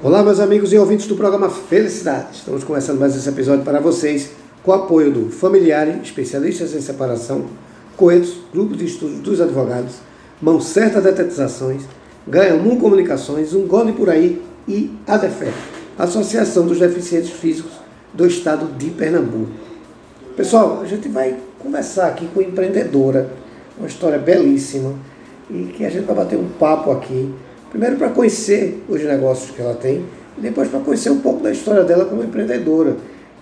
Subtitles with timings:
[0.00, 2.28] Olá, meus amigos e ouvintes do programa Felicidade.
[2.34, 4.30] Estamos começando mais esse episódio para vocês
[4.62, 7.46] com o apoio do Familiare, especialistas em separação,
[7.96, 9.96] Coetos, Grupo de Estudos dos Advogados,
[10.40, 11.82] Mão Certa Detetizações,
[12.28, 15.52] Ganha Mum Comunicações, Um Gole Por Aí e ADEFE,
[15.98, 17.72] Associação dos Deficientes Físicos
[18.14, 19.50] do Estado de Pernambuco.
[20.36, 23.32] Pessoal, a gente vai conversar aqui com empreendedora,
[23.76, 24.94] uma história belíssima
[25.50, 27.34] e que a gente vai bater um papo aqui
[27.70, 30.04] Primeiro para conhecer os negócios que ela tem
[30.36, 32.96] e depois para conhecer um pouco da história dela como empreendedora,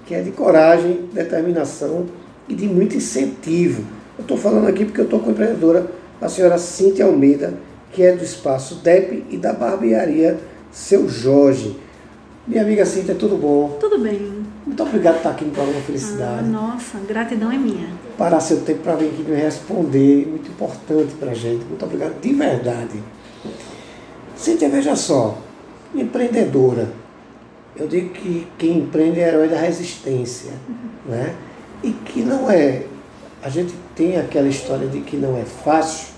[0.04, 2.06] que é de coragem, determinação
[2.48, 3.84] e de muito incentivo.
[4.18, 5.86] Eu estou falando aqui porque eu estou com a empreendedora,
[6.20, 7.54] a senhora Cíntia Almeida,
[7.92, 10.38] que é do espaço DEP e da barbearia
[10.72, 11.76] Seu Jorge.
[12.46, 13.76] Minha amiga Cíntia, tudo bom?
[13.80, 14.44] Tudo bem.
[14.66, 16.40] Muito obrigado por estar aqui no programa Felicidade.
[16.40, 17.88] Ah, nossa, gratidão é minha.
[18.18, 21.64] Parar seu tempo para vir aqui me responder, muito importante para a gente.
[21.64, 23.02] Muito obrigado de verdade.
[24.36, 25.38] Cíntia, veja só,
[25.94, 26.92] empreendedora.
[27.74, 30.52] Eu digo que quem empreende é herói da resistência,
[31.06, 31.34] né?
[31.82, 32.84] E que não é.
[33.42, 36.08] A gente tem aquela história de que não é fácil,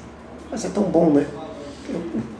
[0.51, 1.27] mas é tão bom, né?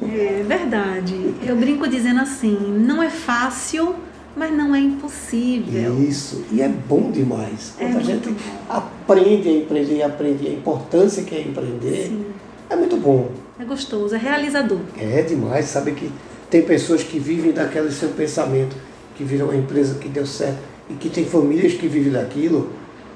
[0.03, 1.35] É verdade.
[1.47, 3.95] Eu brinco dizendo assim, não é fácil,
[4.37, 6.01] mas não é impossível.
[6.01, 7.75] Isso, e é bom demais.
[7.77, 8.37] Quando é a gente bom.
[8.69, 12.27] aprende a empreender e aprende a importância que é empreender, Sim.
[12.71, 13.31] é muito bom.
[13.59, 14.79] É gostoso, é realizador.
[14.97, 16.11] É demais, sabe que
[16.49, 18.77] tem pessoas que vivem daquele seu pensamento,
[19.17, 22.71] que viram uma empresa que deu certo e que tem famílias que vivem daquilo.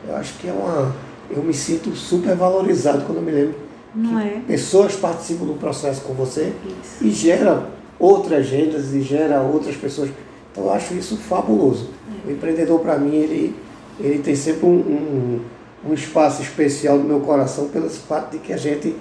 [0.07, 0.95] Eu acho que é uma.
[1.31, 3.55] Eu me sinto super valorizado quando eu me lembro
[3.95, 4.41] Não que é?
[4.47, 7.05] pessoas participam do processo com você isso.
[7.05, 10.11] e gera outras agendas e gera outras pessoas.
[10.51, 11.89] Então eu acho isso fabuloso.
[12.27, 12.29] É.
[12.29, 13.57] O empreendedor, para mim, ele,
[13.99, 15.41] ele tem sempre um, um,
[15.89, 18.95] um espaço especial no meu coração pelo fato de que a gente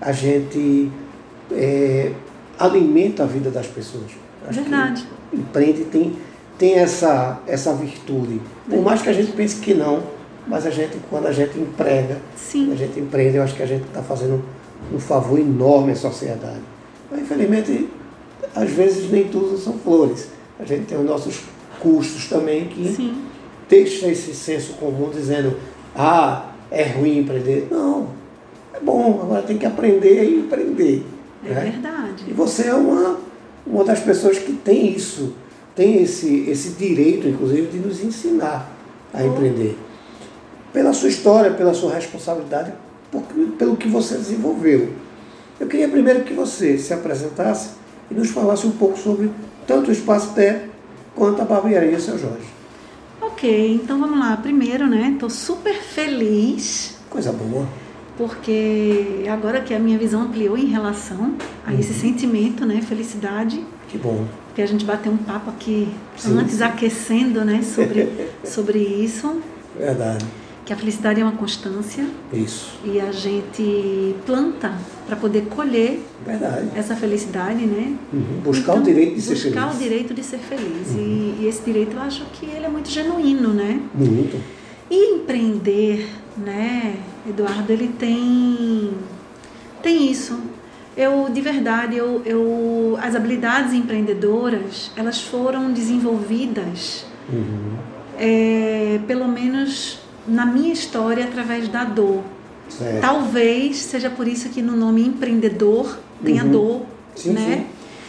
[0.00, 0.90] a gente
[1.52, 2.12] é,
[2.58, 4.12] alimenta a vida das pessoas.
[4.46, 5.06] Acho Verdade.
[5.32, 6.16] empreende tem,
[6.58, 8.40] tem essa, essa virtude.
[8.68, 10.02] Por mais que a gente pense que não,
[10.46, 12.72] mas a gente, quando a gente emprega, Sim.
[12.72, 14.44] a gente empreende, eu acho que a gente está fazendo
[14.92, 16.60] um favor enorme à sociedade.
[17.10, 17.88] Mas, infelizmente,
[18.54, 20.28] às vezes nem tudo são flores.
[20.58, 21.40] A gente tem os nossos
[21.80, 23.24] custos também que Sim.
[23.68, 25.56] deixa esse senso comum dizendo,
[25.96, 27.68] ah, é ruim empreender.
[27.70, 28.08] Não,
[28.74, 31.06] é bom, agora tem que aprender a empreender.
[31.44, 31.60] É né?
[31.60, 32.24] verdade.
[32.26, 33.20] E você é uma,
[33.64, 35.34] uma das pessoas que tem isso,
[35.76, 38.70] tem esse, esse direito, inclusive, de nos ensinar
[39.12, 39.26] a oh.
[39.26, 39.78] empreender.
[40.72, 42.72] Pela sua história, pela sua responsabilidade,
[43.12, 43.22] por,
[43.56, 44.92] pelo que você desenvolveu.
[45.60, 47.70] Eu queria primeiro que você se apresentasse
[48.10, 49.30] e nos falasse um pouco sobre
[49.68, 50.64] tanto o Espaço Té
[51.14, 52.52] quanto a Barbearia Seu Jorge.
[53.20, 54.36] Ok, então vamos lá.
[54.36, 56.96] Primeiro, né, estou super feliz.
[57.08, 57.83] Coisa boa
[58.16, 61.34] porque agora que a minha visão ampliou em relação
[61.66, 61.80] a uhum.
[61.80, 63.64] esse sentimento, né, felicidade.
[63.88, 64.26] Que bom.
[64.54, 68.08] Que a gente bateu um papo aqui sim, antes aquecendo, né, sobre
[68.44, 69.40] sobre isso.
[69.76, 70.24] Verdade.
[70.64, 72.06] Que a felicidade é uma constância.
[72.32, 72.78] Isso.
[72.84, 74.72] E a gente planta
[75.06, 76.70] para poder colher Verdade.
[76.74, 77.94] essa felicidade, né?
[78.10, 78.40] Uhum.
[78.42, 79.54] Buscar então, o direito de ser feliz.
[79.54, 80.90] Buscar o direito de ser feliz.
[80.90, 80.98] Uhum.
[80.98, 83.78] E, e esse direito eu acho que ele é muito genuíno, né?
[83.94, 84.40] Muito.
[84.90, 86.08] E empreender,
[86.38, 88.92] né, Eduardo, ele tem
[89.82, 90.38] tem isso.
[90.96, 97.76] Eu de verdade, eu, eu as habilidades empreendedoras, elas foram desenvolvidas, uhum.
[98.18, 102.22] é, pelo menos na minha história, através da dor.
[102.68, 103.00] Certo.
[103.00, 106.40] Talvez seja por isso que no nome empreendedor tem uhum.
[106.40, 106.82] a dor,
[107.14, 107.66] sim, né?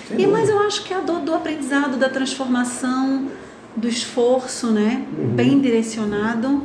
[0.08, 0.16] Sim.
[0.20, 3.28] E mas eu acho que é a dor do aprendizado, da transformação,
[3.76, 5.06] do esforço, né?
[5.18, 5.28] Uhum.
[5.30, 6.64] Bem direcionado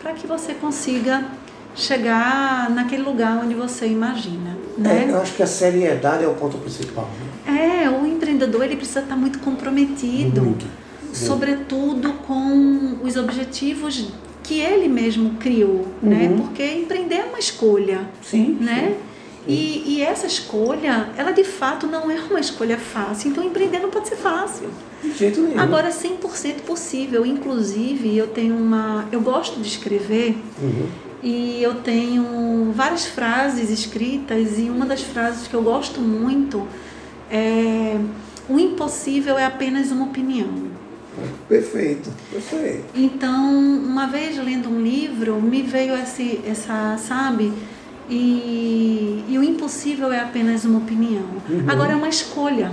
[0.00, 1.24] para que você consiga
[1.74, 4.56] chegar naquele lugar onde você imagina.
[4.78, 5.06] Né?
[5.06, 7.08] É, eu acho que a seriedade é o ponto principal.
[7.46, 7.84] Né?
[7.84, 10.66] É, o empreendedor ele precisa estar muito comprometido, muito.
[11.12, 14.08] sobretudo com os objetivos
[14.42, 16.26] que ele mesmo criou, né?
[16.26, 16.36] uhum.
[16.36, 16.36] né?
[16.36, 18.94] Porque empreender é uma escolha, sim, né?
[18.94, 19.14] Sim.
[19.46, 23.30] E, e, essa escolha, ela de fato não é uma escolha fácil.
[23.30, 24.70] Então, empreender não pode ser fácil.
[25.02, 25.60] De jeito nenhum.
[25.60, 27.26] Agora, 100% possível.
[27.26, 29.06] Inclusive, eu tenho uma.
[29.12, 30.38] Eu gosto de escrever.
[30.62, 30.86] Uhum.
[31.24, 34.58] E eu tenho várias frases escritas.
[34.58, 36.68] E uma das frases que eu gosto muito
[37.30, 37.98] é:
[38.46, 40.74] O impossível é apenas uma opinião.
[41.48, 42.10] Perfeito,
[42.50, 42.84] sei.
[42.94, 47.52] Então, uma vez lendo um livro, me veio esse, essa, sabe?
[48.10, 51.24] E, e o impossível é apenas uma opinião.
[51.48, 51.64] Uhum.
[51.68, 52.72] Agora é uma escolha.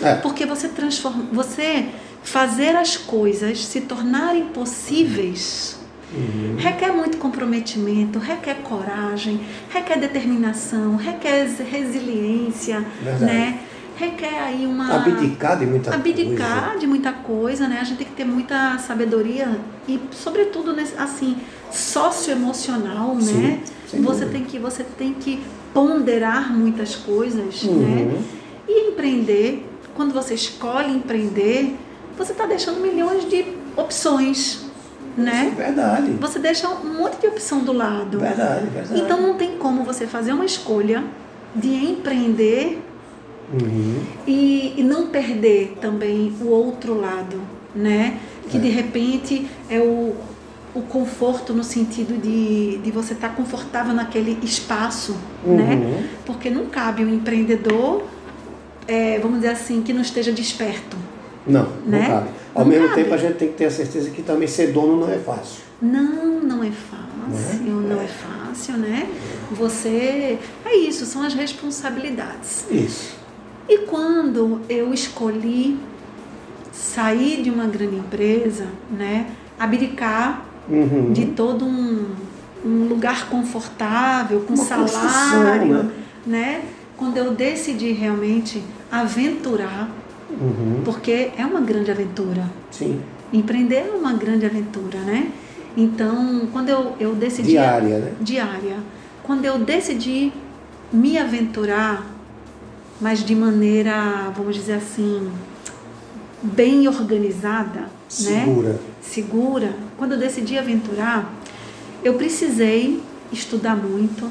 [0.00, 0.14] É.
[0.16, 1.86] Porque você transforma, você
[2.22, 5.81] fazer as coisas se tornarem possíveis
[6.14, 6.56] uhum.
[6.58, 13.24] requer muito comprometimento, requer coragem, requer determinação, requer resiliência, Verdade.
[13.24, 13.60] né?
[13.96, 14.96] requer aí uma.
[14.96, 16.78] Abdicar de muita abdicar coisa.
[16.80, 17.78] de muita coisa, né?
[17.80, 21.36] A gente tem que ter muita sabedoria e, sobretudo, assim,
[21.70, 23.60] socioemocional, né?
[24.00, 25.42] Você tem, que, você tem que
[25.74, 27.78] ponderar muitas coisas, Uhum.
[27.78, 28.22] né?
[28.68, 31.76] E empreender, quando você escolhe empreender,
[32.16, 33.44] você está deixando milhões de
[33.76, 34.64] opções,
[35.16, 35.52] né?
[35.56, 36.12] Verdade.
[36.20, 38.18] Você deixa um monte de opção do lado.
[38.18, 39.00] Verdade, verdade.
[39.00, 41.02] Então não tem como você fazer uma escolha
[41.54, 42.80] de empreender
[43.52, 44.00] Uhum.
[44.26, 47.38] e, e não perder também o outro lado,
[47.74, 48.16] né?
[48.48, 50.14] Que de repente é o,
[50.74, 55.74] o conforto no sentido de, de você estar confortável naquele espaço, né?
[55.74, 56.02] Uhum.
[56.24, 58.04] Porque não cabe um empreendedor,
[58.88, 60.96] é, vamos dizer assim, que não esteja desperto.
[61.46, 61.98] Não, Né?
[62.08, 62.28] não cabe.
[62.54, 63.02] Ao Não mesmo cabe.
[63.02, 65.62] tempo, a gente tem que ter a certeza que também ser dono não é fácil.
[65.80, 69.08] Não, não é fácil, não é fácil, né?
[69.50, 70.38] Você.
[70.64, 72.66] É isso, são as responsabilidades.
[72.70, 73.16] Isso.
[73.68, 75.78] E quando eu escolhi
[76.72, 79.26] sair de uma grande empresa, né,
[79.58, 81.12] abdicar Uhum.
[81.12, 82.06] de todo um,
[82.64, 85.90] um lugar confortável, com Uma salário, né?
[86.24, 86.62] né?
[86.96, 89.90] Quando eu decidi realmente aventurar,
[90.40, 90.82] Uhum.
[90.84, 92.50] porque é uma grande aventura.
[92.70, 93.00] Sim.
[93.32, 95.30] Empreender é uma grande aventura, né?
[95.76, 98.12] Então, quando eu, eu decidi Diária, né?
[98.20, 98.76] diária.
[99.22, 100.32] Quando eu decidi
[100.92, 102.06] me aventurar,
[103.00, 105.30] mas de maneira, vamos dizer assim,
[106.42, 107.88] bem organizada, né?
[108.08, 108.80] Segura.
[109.00, 109.74] Segura.
[109.96, 111.32] Quando eu decidi aventurar,
[112.04, 113.00] eu precisei
[113.32, 114.30] estudar muito,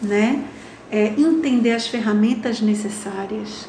[0.00, 0.44] né?
[0.90, 3.68] É, entender as ferramentas necessárias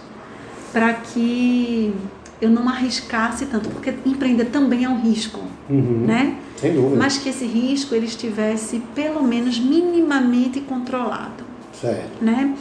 [0.73, 1.93] para que
[2.41, 6.03] eu não arriscasse tanto, porque empreender também é um risco, Uhum.
[6.05, 6.35] né?
[6.57, 6.95] Sem dúvida.
[6.95, 11.43] mas que esse risco ele estivesse pelo menos minimamente controlado,
[11.79, 12.23] Certo.
[12.23, 12.55] né?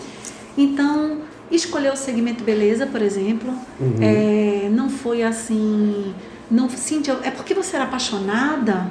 [0.57, 1.19] Então,
[1.51, 3.51] escolher o segmento beleza, por exemplo,
[3.81, 3.97] Uhum.
[4.01, 6.15] é, não foi assim,
[6.51, 8.87] não, Cíntia, é porque você era apaixonada,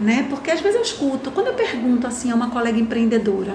[0.00, 0.26] né?
[0.30, 3.54] Porque às vezes eu escuto, quando eu pergunto assim a uma colega empreendedora,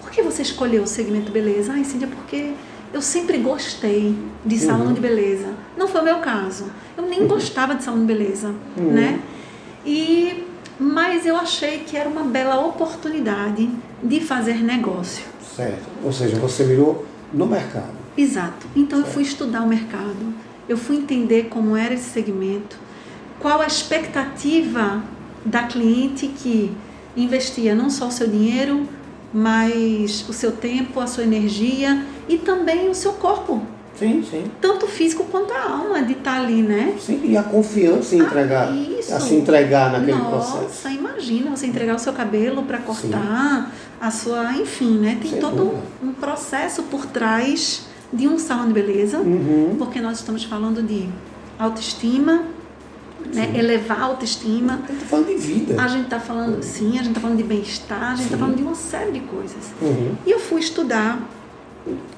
[0.00, 1.72] por que você escolheu o segmento beleza?
[1.72, 2.52] Ai, Cíntia, porque
[2.94, 4.92] eu sempre gostei de salão Uhum.
[4.94, 5.48] de beleza.
[5.76, 6.66] Não foi o meu caso.
[6.96, 8.92] Eu nem gostava de salão de beleza, Uhum.
[8.92, 9.20] né?
[9.84, 10.44] E
[10.78, 13.68] mas eu achei que era uma bela oportunidade
[14.02, 15.24] de fazer negócio.
[15.56, 15.82] Certo.
[16.02, 17.92] Ou seja, você mirou no mercado.
[18.16, 18.66] Exato.
[18.74, 20.34] Então eu fui estudar o mercado,
[20.68, 22.76] eu fui entender como era esse segmento,
[23.40, 25.02] qual a expectativa
[25.44, 26.72] da cliente que
[27.16, 28.88] investia não só o seu dinheiro,
[29.34, 33.60] mas o seu tempo, a sua energia e também o seu corpo,
[33.98, 34.44] Sim, sim.
[34.60, 36.94] tanto físico quanto a alma de estar ali, né?
[37.00, 39.12] Sim, e a confiança em entregar, Ah, isso.
[39.14, 40.88] a se entregar naquele Nossa, processo.
[40.88, 45.18] imagina você entregar o seu cabelo para cortar, a sua, enfim, né?
[45.20, 45.82] Tem Sem todo dúvida.
[46.02, 49.74] um processo por trás de um salão de beleza, Uhum.
[49.78, 51.08] porque nós estamos falando de
[51.58, 52.42] autoestima,
[53.32, 53.52] né?
[53.54, 54.80] elevar a autoestima.
[54.88, 55.82] A gente tá falando de vida.
[55.82, 58.56] A gente está falando, sim, a gente está falando de bem-estar, a gente está falando
[58.56, 59.72] de uma série de coisas.
[59.80, 60.14] Uhum.
[60.26, 61.20] E eu fui estudar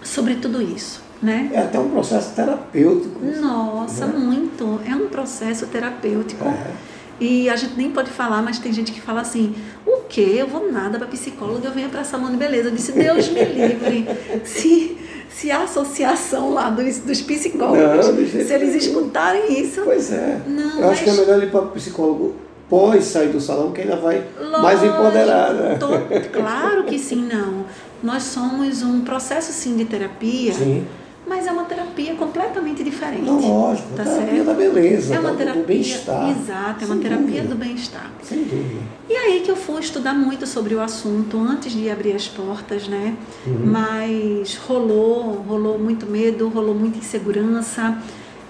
[0.03, 1.51] sobre tudo isso, né?
[1.53, 3.21] É até um processo terapêutico.
[3.41, 4.81] Nossa, muito.
[4.87, 6.45] É um processo terapêutico.
[6.45, 6.73] É.
[7.19, 9.55] E a gente nem pode falar, mas tem gente que fala assim:
[9.87, 10.35] o quê?
[10.39, 12.69] Eu vou nada para psicóloga, eu venho para salão de beleza.
[12.69, 14.07] Eu disse: Deus me livre.
[14.45, 14.97] Se,
[15.31, 20.41] se a associação lá dos, dos psicólogos, Não, se eles escutarem isso, Pois é.
[20.47, 22.35] Não, Eu acho que é melhor ir para o psicólogo
[22.69, 24.25] pós sair do salão, que ainda vai
[24.61, 25.79] mais Lógico, empoderada.
[25.79, 27.65] to- Claro que sim, não.
[28.03, 30.85] Nós somos um processo sim de terapia, Sim.
[31.27, 33.23] Mas é uma terapia completamente diferente.
[33.25, 33.89] Não, lógico.
[33.97, 34.45] Tá terapia certo?
[34.47, 36.31] da beleza, É uma do- terapia, do bem-estar.
[36.31, 37.49] exato, é uma terapia dúvida.
[37.49, 38.11] do bem-estar.
[38.23, 38.81] Sem dúvida.
[39.09, 42.87] E aí que eu fui estudar muito sobre o assunto antes de abrir as portas,
[42.89, 43.15] né?
[43.47, 43.61] Uhum.
[43.67, 47.99] Mas rolou, rolou muito medo, rolou muita insegurança,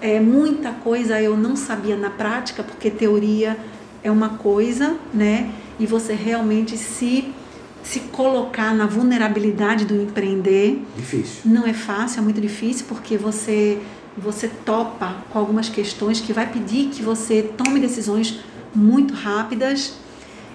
[0.00, 3.56] é, muita coisa eu não sabia na prática, porque teoria
[4.02, 5.50] é uma coisa, né?
[5.80, 7.32] E você realmente se,
[7.86, 11.42] se colocar na vulnerabilidade do empreender Difícil.
[11.44, 13.78] não é fácil, é muito difícil, porque você,
[14.18, 18.40] você topa com algumas questões que vai pedir que você tome decisões
[18.74, 19.94] muito rápidas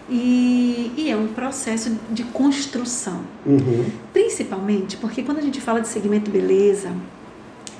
[0.09, 3.21] e, e é um processo de construção.
[3.45, 3.85] Uhum.
[4.11, 6.91] Principalmente porque quando a gente fala de segmento beleza,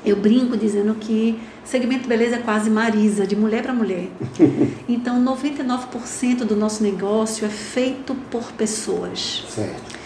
[0.06, 4.10] eu brinco dizendo que segmento beleza é quase Marisa, de mulher para mulher.
[4.90, 9.46] Então, 99% do nosso negócio é feito por pessoas.
[9.50, 10.00] Certo.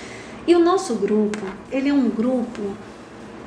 [0.48, 1.40] E o nosso grupo,
[1.72, 2.62] ele é um grupo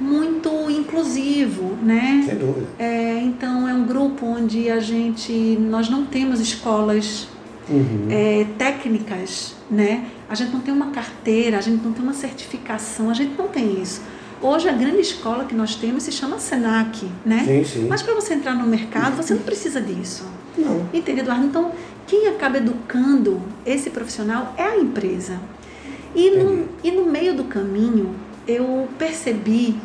[0.00, 2.24] muito inclusivo, né?
[2.26, 2.66] Sem dúvida.
[2.78, 7.28] É, então é um grupo onde a gente, nós não temos escolas
[7.70, 8.06] Uhum.
[8.08, 10.06] é, técnicas, né?
[10.28, 13.48] A gente não tem uma carteira, a gente não tem uma certificação, a gente não
[13.48, 14.00] tem isso.
[14.40, 17.44] Hoje a grande escola que nós temos se chama Senac, né?
[17.44, 17.86] Sim, sim.
[17.88, 20.24] Mas para você entrar no mercado, você não precisa disso.
[20.56, 20.88] Não.
[20.92, 21.46] Entende, Eduardo?
[21.46, 21.72] Então,
[22.06, 25.40] quem acaba educando esse profissional é a empresa.
[26.14, 28.14] E no, e no meio do caminho,
[28.46, 29.76] eu percebi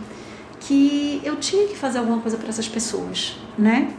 [0.60, 3.92] que eu tinha que fazer alguma coisa para essas pessoas, né?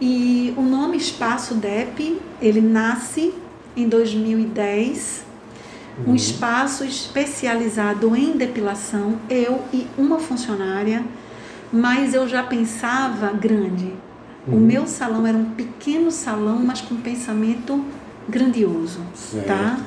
[0.00, 3.32] E o nome Espaço DEP, ele nasce
[3.76, 5.24] em 2010,
[6.06, 6.14] um Uhum.
[6.14, 11.04] espaço especializado em depilação, eu e uma funcionária,
[11.72, 13.92] mas eu já pensava grande.
[14.46, 14.60] O Uhum.
[14.60, 17.84] meu salão era um pequeno salão, mas com pensamento
[18.28, 19.46] grandioso, Certo.
[19.46, 19.78] tá?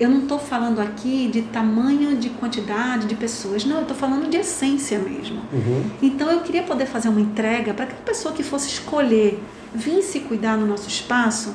[0.00, 4.30] Eu não estou falando aqui de tamanho de quantidade de pessoas, não, eu estou falando
[4.30, 5.42] de essência mesmo.
[5.52, 5.82] Uhum.
[6.00, 9.38] Então eu queria poder fazer uma entrega para aquela pessoa que fosse escolher
[9.74, 11.52] vir se cuidar no nosso espaço.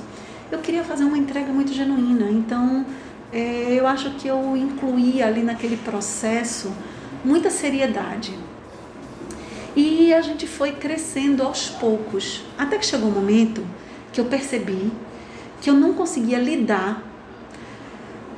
[0.51, 2.29] Eu queria fazer uma entrega muito genuína.
[2.29, 2.85] Então
[3.35, 6.71] é, eu acho que eu incluí ali naquele processo
[7.23, 8.33] muita seriedade.
[9.75, 13.61] E a gente foi crescendo aos poucos, até que chegou um momento
[14.13, 14.91] que eu percebi
[15.59, 17.03] que eu não conseguia lidar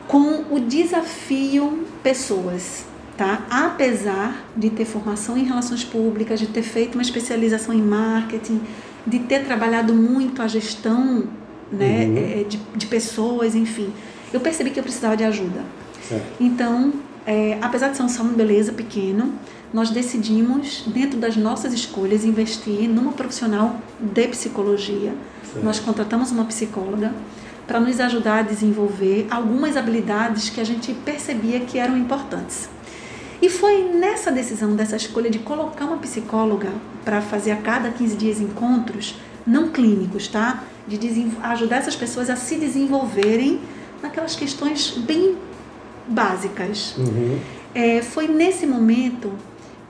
[0.08, 2.86] com o desafio pessoas,
[3.18, 3.46] tá?
[3.50, 8.62] Apesar de ter formação em relações públicas, de ter feito uma especialização em marketing,
[9.06, 11.28] de ter trabalhado muito a gestão,
[11.72, 12.18] né, Uhum.
[12.18, 13.92] eh, de, de pessoas, enfim,
[14.34, 15.62] eu percebi que eu precisava de ajuda.
[16.08, 16.26] Certo.
[16.40, 16.94] Então,
[17.26, 19.34] é, apesar de ser um salão de beleza pequeno,
[19.74, 25.14] nós decidimos, dentro das nossas escolhas, investir numa profissional de psicologia.
[25.44, 25.64] Certo.
[25.64, 27.14] Nós contratamos uma psicóloga
[27.68, 32.70] para nos ajudar a desenvolver algumas habilidades que a gente percebia que eram importantes.
[33.42, 36.72] E foi nessa decisão, dessa escolha de colocar uma psicóloga
[37.04, 39.16] para fazer a cada 15 dias encontros,
[39.46, 40.64] não clínicos, tá?
[40.88, 40.98] De
[41.44, 43.60] ajudar essas pessoas a se desenvolverem
[44.02, 45.36] naquelas questões bem
[46.08, 46.96] básicas.
[46.98, 47.40] Uhum.
[47.74, 49.32] É, foi nesse momento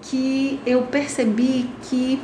[0.01, 2.19] que eu percebi que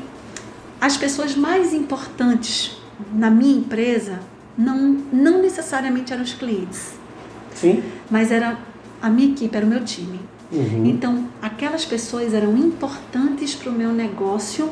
[0.79, 2.77] as pessoas mais importantes
[3.13, 4.19] na minha empresa
[4.57, 4.77] não,
[5.11, 6.93] não necessariamente eram os clientes,
[7.55, 7.83] Sim.
[8.09, 8.57] mas era
[9.01, 10.19] a minha equipe, era o meu time.
[10.51, 10.85] Uhum.
[10.85, 14.71] Então, aquelas pessoas eram importantes para o meu negócio,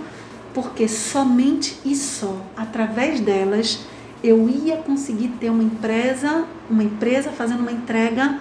[0.54, 3.80] porque somente e só através delas
[4.24, 8.38] eu ia conseguir ter uma empresa, uma empresa fazendo uma entrega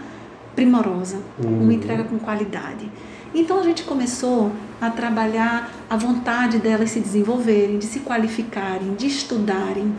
[0.54, 1.62] primorosa, Uhum.
[1.62, 2.90] uma entrega com qualidade.
[3.34, 9.06] Então a gente começou a trabalhar a vontade delas se desenvolverem, de se qualificarem, de
[9.06, 9.92] estudarem.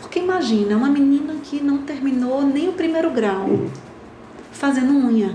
[0.00, 3.66] Porque imagina, uma menina que não terminou nem o primeiro grau,
[4.52, 5.34] fazendo unha.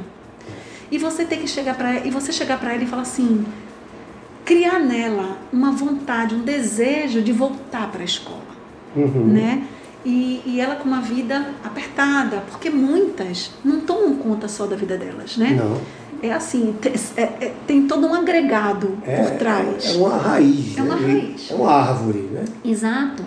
[0.90, 3.46] E você tem que chegar para e você chegar para ela e falar assim,
[4.46, 8.54] criar nela uma vontade, um desejo de voltar para a escola,
[8.96, 9.26] Uhum.
[9.28, 9.64] né?
[10.06, 14.98] E, e ela com uma vida apertada, porque muitas não tomam conta só da vida
[14.98, 15.52] delas, né?
[15.58, 15.80] Não.
[16.22, 19.86] É assim, te- é- é- tem todo um agregado É, por trás.
[19.96, 20.78] É uma raiz.
[20.78, 21.14] É uma né?
[21.14, 21.52] raiz.
[21.52, 22.46] É uma árvore, né?
[22.64, 23.24] Exato.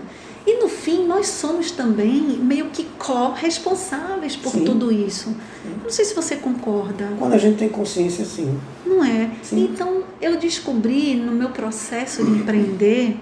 [0.46, 4.64] E no fim, nós somos também meio que co-responsáveis por Sim.
[4.64, 5.34] tudo isso.
[5.82, 7.08] Não sei se você concorda.
[7.18, 8.56] Quando a gente tem consciência, sim.
[8.86, 9.30] Não é?
[9.42, 9.64] Sim.
[9.72, 13.16] Então, eu descobri no meu processo de empreender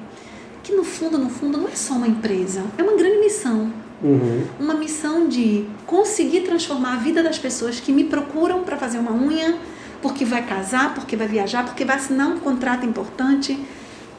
[0.65, 3.71] que no fundo, no fundo, não é só uma empresa, é uma grande missão.
[4.03, 4.45] Uhum.
[4.59, 9.13] Uma missão de conseguir transformar a vida das pessoas que me procuram para fazer uma
[9.13, 9.57] unha,
[10.01, 13.59] porque vai casar, porque vai viajar, porque vai assinar um contrato importante,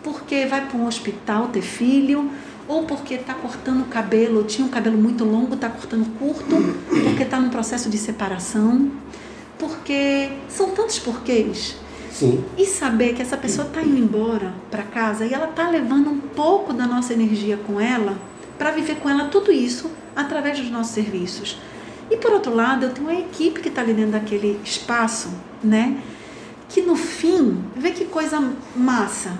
[0.03, 2.29] porque vai para um hospital ter filho,
[2.67, 6.55] ou porque está cortando o cabelo, tinha um cabelo muito longo, está cortando curto,
[7.03, 8.91] porque está num processo de separação,
[9.57, 11.75] porque são tantos porquês.
[12.15, 12.45] Sim.
[12.57, 16.19] E saber que essa pessoa está indo embora para casa e ela está levando um
[16.19, 18.17] pouco da nossa energia com ela
[18.57, 21.59] para viver com ela tudo isso através dos nossos serviços.
[22.09, 25.29] E por outro lado, eu tenho uma equipe que está ali dentro daquele espaço,
[25.61, 25.97] né?
[26.69, 28.41] Que no fim, vê que coisa
[28.73, 29.37] massa,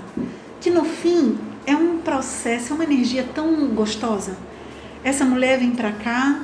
[0.60, 4.36] que no fim é um processo, é uma energia tão gostosa.
[5.02, 6.42] Essa mulher vem para cá,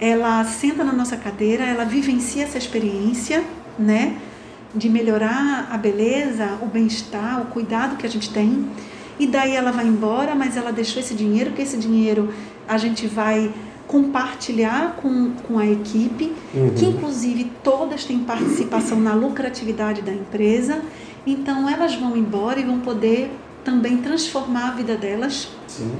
[0.00, 3.44] ela senta na nossa cadeira, ela vivencia essa experiência,
[3.78, 4.16] né?
[4.74, 8.66] De melhorar a beleza, o bem-estar, o cuidado que a gente tem.
[9.18, 12.32] E daí ela vai embora, mas ela deixou esse dinheiro, que esse dinheiro
[12.68, 13.52] a gente vai
[13.86, 16.70] compartilhar com, com a equipe, Uhum.
[16.74, 20.80] que inclusive todas têm participação na lucratividade da empresa.
[21.26, 23.30] Então elas vão embora e vão poder
[23.64, 25.90] também transformar a vida delas Sim.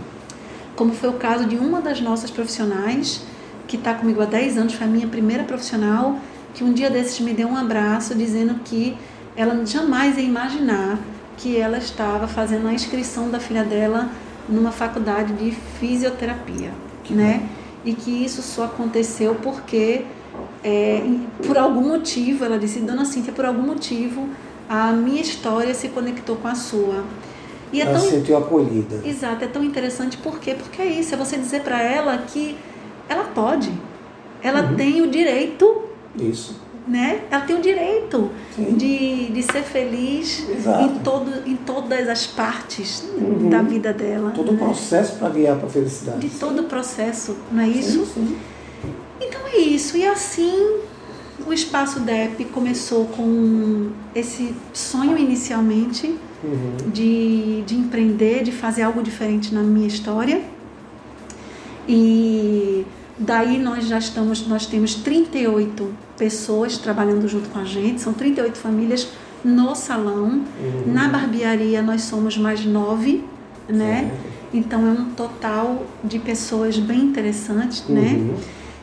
[0.77, 3.23] como foi o caso de uma das nossas profissionais,
[3.67, 6.19] que está comigo há 10 anos, foi a minha primeira profissional,
[6.55, 8.97] que um dia desses me deu um abraço dizendo que
[9.37, 10.99] ela jamais ia imaginar
[11.37, 14.11] que ela estava fazendo a inscrição da filha dela
[14.49, 16.73] numa faculdade de fisioterapia,
[17.11, 17.49] né?
[17.85, 20.05] E que isso só aconteceu porque,
[20.65, 21.03] é,
[21.47, 24.29] por algum motivo, ela disse, Dona Cíntia, por algum motivo,
[24.69, 27.05] a minha história se conectou com a sua.
[27.73, 29.01] E é ela tão, sentiu acolhida.
[29.05, 30.55] Exato, é tão interessante por quê?
[30.55, 32.57] Porque é isso, é você dizer para ela que
[33.09, 33.71] ela pode,
[34.43, 34.77] ela uhum.
[34.77, 35.88] tem o direito.
[36.17, 36.57] Isso.
[36.87, 37.21] Né?
[37.31, 43.51] Ela tem o direito de, de ser feliz em, todo, em todas as partes uhum.
[43.51, 44.31] da vida dela.
[44.31, 44.59] Todo o né?
[44.59, 46.27] processo para guiar para a felicidade.
[46.27, 48.07] De todo o processo, não é isso?
[48.07, 48.39] Sim,
[49.21, 49.99] Então é isso.
[49.99, 50.79] E assim
[51.47, 56.91] o espaço DEP começou com esse sonho inicialmente uhum.
[56.91, 60.43] de, de empreender, de fazer algo diferente na minha história.
[61.89, 62.85] E
[63.19, 68.57] daí nós já estamos, nós temos 38 pessoas trabalhando junto com a gente, são 38
[68.57, 69.09] famílias
[69.45, 70.43] no salão.
[70.61, 70.93] Uhum.
[70.93, 73.25] Na barbearia nós somos mais nove,
[73.69, 74.11] né?
[74.53, 78.01] Então é um total de pessoas bem interessantes, né?
[78.01, 78.25] uhum.
[78.25, 78.35] né?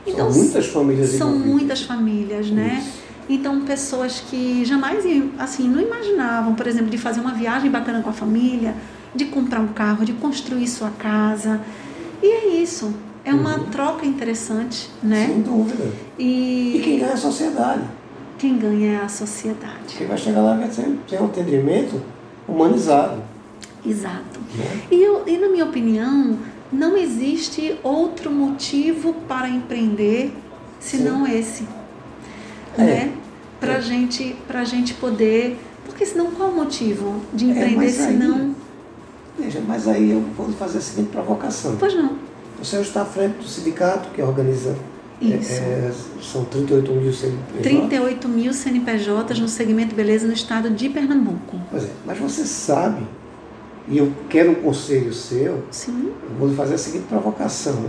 [0.08, 2.80] Então, são muitas famílias São muitas famílias, né?
[2.80, 3.06] Isso.
[3.27, 5.04] Então, pessoas que jamais,
[5.39, 8.75] assim, não imaginavam, por exemplo, de fazer uma viagem bacana com a família,
[9.15, 11.60] de comprar um carro, de construir sua casa.
[12.22, 12.94] E é isso.
[13.25, 13.65] É uma uhum.
[13.65, 15.25] troca interessante, né?
[15.25, 15.91] Sem dúvida.
[16.17, 16.77] E...
[16.77, 17.84] e quem ganha é a sociedade.
[18.38, 19.96] Quem ganha é a sociedade.
[19.98, 22.00] Quem vai chegar lá vai ter, um atendimento
[22.48, 23.24] humanizado.
[23.84, 24.39] Exato.
[24.55, 24.82] Né?
[24.91, 26.38] E, eu, e, na minha opinião,
[26.72, 30.32] não existe outro motivo para empreender
[30.79, 31.38] senão Sim.
[31.38, 31.67] esse.
[32.77, 32.84] É.
[32.84, 33.13] Né?
[33.60, 33.82] Para é.
[33.82, 35.58] gente, a gente poder.
[35.86, 38.55] Porque senão qual o motivo de é, empreender é, senão.
[39.38, 41.75] Veja, mas aí eu vou fazer a seguinte provocação.
[41.77, 42.25] Pois não.
[42.65, 44.75] Você está à frente do sindicato que organiza.
[45.22, 45.53] É, Isso.
[45.53, 47.62] É, são 38 mil CNPJs.
[47.62, 51.60] 38 mil CNPJs no segmento beleza no estado de Pernambuco.
[51.69, 53.03] Pois é, mas você sabe
[53.88, 56.12] e eu quero um conselho seu, Sim.
[56.27, 57.86] eu vou fazer a seguinte provocação.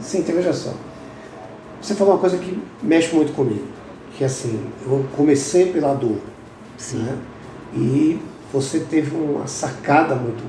[0.00, 0.72] Sim, então veja só.
[1.82, 3.66] Você falou uma coisa que mexe muito comigo,
[4.16, 6.16] que assim, eu comecei pela dor.
[6.78, 7.00] Sim.
[7.00, 7.18] Né?
[7.74, 8.18] E
[8.50, 10.42] você teve uma sacada muito,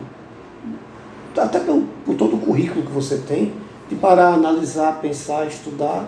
[1.39, 3.53] até pelo, por todo o currículo que você tem,
[3.89, 6.07] de parar, analisar, pensar, estudar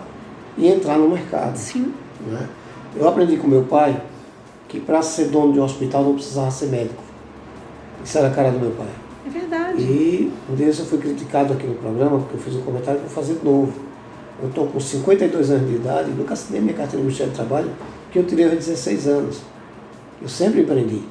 [0.56, 1.56] e entrar no mercado.
[1.56, 1.92] Sim.
[2.26, 2.48] Né?
[2.96, 4.00] Eu aprendi com meu pai
[4.68, 7.02] que para ser dono de um hospital não precisava ser médico.
[8.04, 8.86] Isso era a cara do meu pai.
[9.26, 9.82] É verdade.
[9.82, 13.06] E um dia eu fui criticado aqui no programa, porque eu fiz um comentário que
[13.06, 13.72] vou fazer de novo.
[14.42, 17.70] Eu estou com 52 anos de idade, nunca assinei minha carteira do Ministério do Trabalho,
[18.10, 19.40] que eu tirei aos 16 anos.
[20.22, 21.02] Eu sempre empreendi.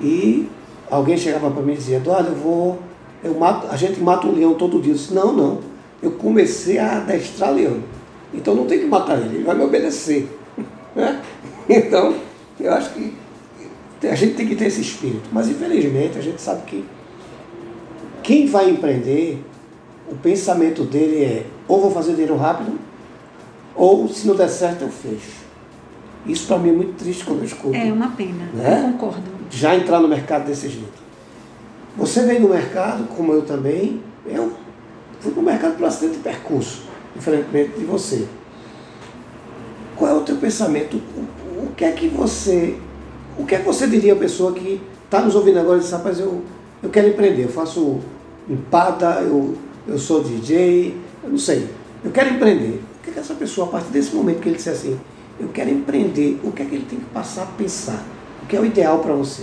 [0.00, 0.48] E
[0.90, 2.78] alguém chegava para mim e dizia, Eduardo, eu vou.
[3.26, 4.92] Eu mato, a gente mata um leão todo dia.
[4.92, 5.58] Eu disse, não, não.
[6.00, 7.80] Eu comecei a adestrar leão.
[8.32, 10.28] Então não tem que matar ele, ele vai me obedecer.
[10.96, 11.20] Né?
[11.68, 12.14] Então,
[12.58, 13.12] eu acho que
[14.02, 15.28] a gente tem que ter esse espírito.
[15.30, 16.86] Mas infelizmente a gente sabe que
[18.22, 19.44] quem vai empreender,
[20.10, 22.78] o pensamento dele é ou vou fazer dinheiro rápido,
[23.74, 25.44] ou se não der certo eu fecho.
[26.24, 27.76] Isso para mim é muito triste quando eu escuto.
[27.76, 28.86] É uma pena, né?
[28.86, 29.22] eu concordo.
[29.50, 31.05] Já entrar no mercado desse jeito.
[31.96, 34.52] Você vem no mercado, como eu também, eu
[35.20, 36.82] fui no mercado por acidente de percurso,
[37.14, 38.26] diferentemente de você.
[39.96, 41.00] Qual é o teu pensamento?
[41.16, 42.78] O, o que é que você
[43.38, 45.90] o que é que você diria a pessoa que está nos ouvindo agora e diz,
[45.90, 46.42] rapaz, eu,
[46.82, 48.00] eu quero empreender, eu faço
[48.48, 49.56] empada, eu,
[49.86, 51.68] eu sou DJ, eu não sei,
[52.02, 52.80] eu quero empreender.
[52.98, 54.98] O que é que essa pessoa, a partir desse momento que ele disser assim,
[55.38, 58.02] eu quero empreender, o que é que ele tem que passar a pensar?
[58.42, 59.42] O que é o ideal para você?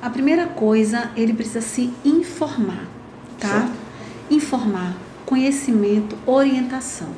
[0.00, 2.84] A primeira coisa, ele precisa se informar,
[3.38, 3.48] tá?
[3.48, 3.72] Certo.
[4.30, 7.08] Informar, conhecimento, orientação.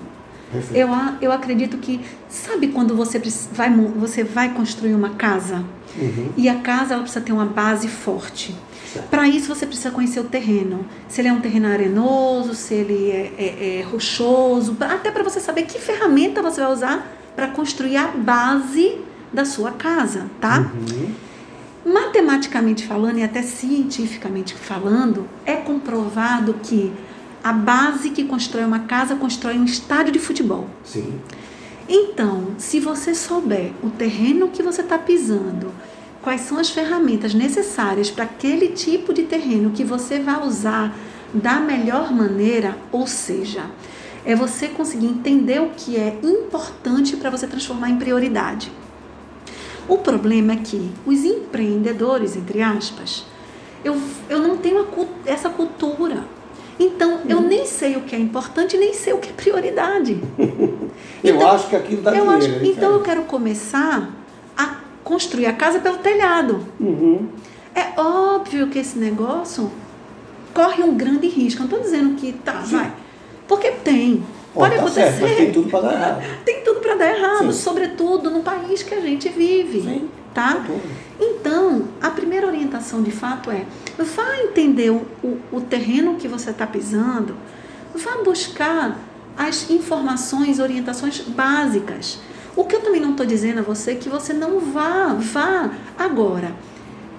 [0.75, 0.89] Eu,
[1.21, 3.21] eu acredito que, sabe quando você
[3.53, 5.65] vai, você vai construir uma casa?
[5.97, 6.31] Uhum.
[6.37, 8.55] E a casa ela precisa ter uma base forte.
[9.09, 10.85] Para isso você precisa conhecer o terreno.
[11.09, 15.39] Se ele é um terreno arenoso, se ele é, é, é rochoso, até para você
[15.39, 18.99] saber que ferramenta você vai usar para construir a base
[19.33, 20.59] da sua casa, tá?
[20.75, 21.13] Uhum.
[21.85, 26.93] Matematicamente falando e até cientificamente falando, é comprovado que
[27.43, 30.69] a base que constrói uma casa constrói um estádio de futebol.
[30.85, 31.19] Sim.
[31.89, 35.73] Então, se você souber o terreno que você está pisando,
[36.23, 40.95] quais são as ferramentas necessárias para aquele tipo de terreno que você vai usar
[41.33, 43.65] da melhor maneira, ou seja,
[44.25, 48.71] é você conseguir entender o que é importante para você transformar em prioridade.
[49.91, 53.27] O problema é que os empreendedores, entre aspas,
[53.85, 54.87] eu, eu não tenho a,
[55.29, 56.23] essa cultura.
[56.79, 60.23] Então, eu nem sei o que é importante, nem sei o que é prioridade.
[60.39, 62.57] eu então, acho que aquilo dá eu dinheiro.
[62.57, 64.15] Acho, então, eu quero começar
[64.57, 66.65] a construir a casa pelo telhado.
[66.79, 67.27] Uhum.
[67.75, 69.73] É óbvio que esse negócio
[70.55, 71.59] corre um grande risco.
[71.59, 72.93] não estou dizendo que tá, vai.
[73.49, 74.23] Porque tem.
[74.53, 75.13] Pode, tá acontecer.
[75.13, 76.23] Certo, tem tudo para dar errado.
[76.45, 77.63] Tem tudo para dar errado, Sim.
[77.63, 79.83] sobretudo no país que a gente vive.
[79.83, 80.65] Sim, tá?
[80.65, 80.81] Então,
[81.21, 83.65] Então, a primeira orientação de fato é:
[83.99, 87.37] vá entender o, o, o terreno que você está pisando,
[87.95, 88.99] vá buscar
[89.37, 92.19] as informações, orientações básicas.
[92.57, 95.71] O que eu também não estou dizendo a você é que você não vá, vá
[95.99, 96.55] agora.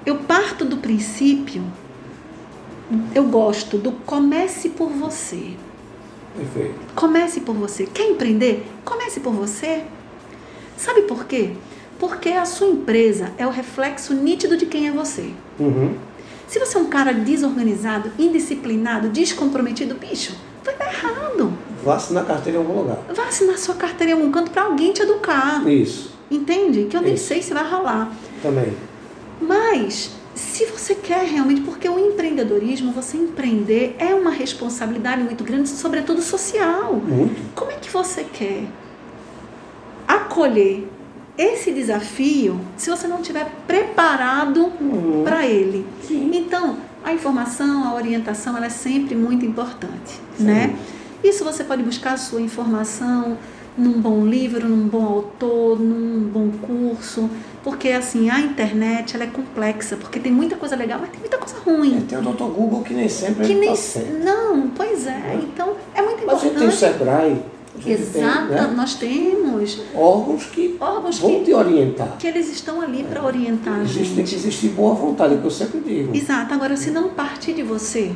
[0.05, 1.63] Eu parto do princípio,
[3.15, 5.55] eu gosto do comece por você.
[6.35, 6.75] Perfeito.
[6.95, 7.85] Comece por você.
[7.85, 8.65] Quer empreender?
[8.85, 9.83] Comece por você.
[10.77, 11.51] Sabe por quê?
[11.99, 15.31] Porque a sua empresa é o reflexo nítido de quem é você.
[15.59, 15.95] Uhum.
[16.47, 21.53] Se você é um cara desorganizado, indisciplinado, descomprometido, bicho, vai dar errado.
[21.83, 22.99] Vá assinar carteira em algum lugar.
[23.13, 25.67] Vá assinar sua carteira em algum canto para alguém te educar.
[25.69, 26.11] Isso.
[26.29, 26.85] Entende?
[26.85, 27.27] Que eu nem Isso.
[27.27, 28.11] sei se vai rolar.
[28.41, 28.73] Também.
[29.39, 35.69] Mas, se você quer realmente, porque o empreendedorismo, você empreender, é uma responsabilidade muito grande,
[35.69, 36.93] sobretudo social.
[36.95, 37.53] Muito.
[37.55, 38.63] Como é que você quer
[40.07, 40.87] acolher
[41.37, 45.23] esse desafio se você não estiver preparado Uhum.
[45.23, 45.85] para ele?
[46.07, 46.31] Sim.
[46.33, 50.43] Então, a informação, a orientação, ela é sempre muito importante, Sim.
[50.43, 50.75] né?
[51.23, 53.37] Isso você pode buscar a sua informação
[53.77, 57.29] num bom livro, num bom autor, num bom curso,
[57.63, 61.37] porque assim, a internet, ela é complexa, porque tem muita coisa legal, mas tem muita
[61.37, 62.01] coisa ruim.
[62.07, 62.43] Tem o Dr.
[62.43, 65.39] Google que nem sempre Que ele nem tá não, pois é.
[65.41, 66.75] Então, é muito Mas a gente tem o importante.
[66.75, 67.41] Sebrae,
[67.79, 72.17] gente Exato, tem né, nós temos órgãos que órgãos vão que, te orientar.
[72.19, 74.35] que eles estão ali para orientar a Existe, tem que gente.
[74.35, 76.15] existir boa vontade, é o que eu sempre digo.
[76.15, 76.53] Exato.
[76.53, 78.11] Agora, se não partir de você,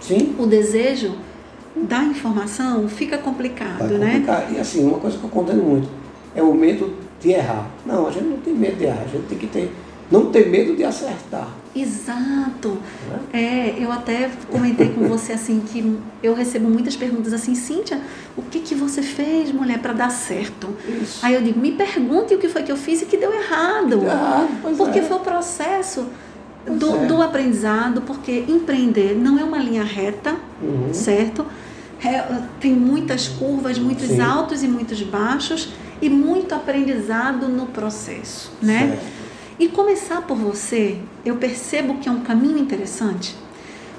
[0.00, 1.12] Sim, o desejo
[1.74, 4.12] da informação fica vai complicado, né?
[4.12, 4.52] complicar.
[4.52, 5.88] E assim, uma coisa que eu condeno muito
[6.34, 7.66] é o medo de errar.
[7.86, 9.72] Não, a gente não tem medo de errar, a gente tem que ter,
[10.10, 11.48] não ter medo de acertar.
[11.74, 12.76] Exato.
[13.08, 13.18] Né?
[13.32, 17.98] É, eu até comentei com você assim que eu recebo muitas perguntas assim, Cíntia,
[18.36, 20.68] o que que você fez, mulher, para dar certo?
[21.02, 21.24] Isso.
[21.24, 24.00] Aí eu digo, me pergunte o que foi que eu fiz e que deu errado.
[24.60, 25.02] Pois Porque é.
[25.02, 26.06] foi o processo
[26.66, 27.06] do, é.
[27.06, 30.92] do aprendizado, porque empreender não é uma linha reta, Uhum.
[30.92, 31.44] certo?
[32.04, 34.20] É, tem muitas curvas, muitos Sim.
[34.20, 38.88] altos e muitos baixos e muito aprendizado no processo, né?
[38.88, 39.22] Certo.
[39.58, 43.36] E começar por você, eu percebo que é um caminho interessante,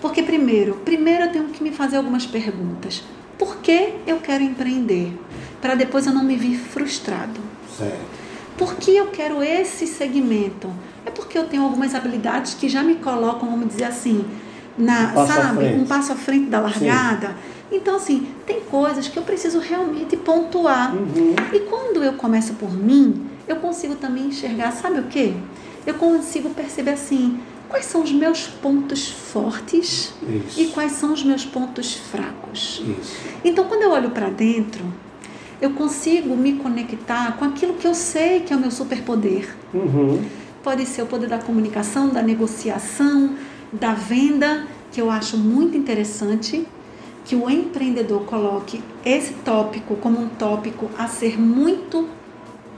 [0.01, 3.03] porque primeiro, primeiro eu tenho que me fazer algumas perguntas.
[3.37, 5.17] Por que eu quero empreender?
[5.61, 7.39] Para depois eu não me vir frustrado.
[7.77, 8.23] Certo.
[8.57, 10.69] Por que eu quero esse segmento?
[11.05, 14.25] É porque eu tenho algumas habilidades que já me colocam, vamos dizer assim,
[14.77, 17.35] na, Um sabe, um passo à frente da largada.
[17.73, 20.95] Então, assim, tem coisas que eu preciso realmente pontuar.
[20.95, 21.33] Uhum.
[21.51, 25.33] E quando eu começo por mim, eu consigo também enxergar, sabe o quê?
[25.85, 30.61] Eu consigo perceber assim, quais são os meus pontos fortes Isso.
[30.61, 32.83] e quais são os meus pontos fracos.
[32.99, 33.17] Isso.
[33.43, 34.85] Então, quando eu olho para dentro,
[35.59, 39.49] eu consigo me conectar com aquilo que eu sei que é o meu superpoder.
[39.73, 40.23] Uhum.
[40.61, 43.35] Pode ser o poder da comunicação, da negociação,
[43.71, 46.67] da venda, que eu acho muito interessante
[47.25, 52.07] que o empreendedor coloque esse tópico como um tópico a ser muito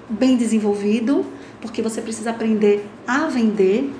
[0.09, 1.25] bem desenvolvido,
[1.61, 3.91] porque você precisa aprender a vender,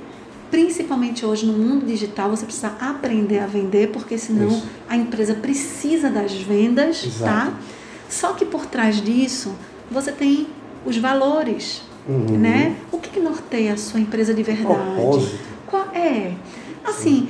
[0.51, 4.67] principalmente hoje no mundo digital, você precisa aprender a vender, porque senão Isso.
[4.87, 7.23] a empresa precisa das vendas, Exato.
[7.51, 7.53] tá?
[8.07, 9.53] Só que por trás disso,
[9.89, 10.47] você tem
[10.85, 12.37] os valores, Uhum.
[12.37, 12.75] né?
[12.91, 14.75] O que, que norteia a sua empresa de verdade?
[14.93, 15.39] Propósito.
[15.65, 16.33] Qual é?
[16.83, 17.29] Assim,